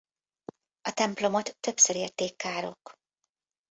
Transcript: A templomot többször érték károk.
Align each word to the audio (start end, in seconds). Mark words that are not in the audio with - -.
A 0.81 0.91
templomot 0.93 1.57
többször 1.59 1.95
érték 1.95 2.35
károk. 2.35 2.93